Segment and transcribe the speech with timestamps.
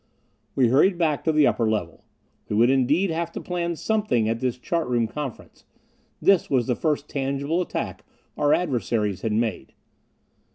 [0.55, 2.03] We hurried back to the upper level.
[2.49, 5.63] We would indeed have to plan something at this chart room conference.
[6.19, 8.03] This was the first tangible attack
[8.35, 9.73] our adversaries had made.